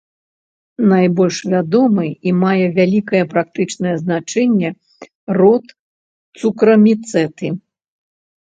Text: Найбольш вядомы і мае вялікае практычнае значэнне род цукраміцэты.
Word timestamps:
Найбольш 0.91 1.37
вядомы 1.53 2.05
і 2.31 2.33
мае 2.45 2.67
вялікае 2.79 3.21
практычнае 3.33 3.93
значэнне 4.05 4.69
род 5.41 5.65
цукраміцэты. 6.43 7.47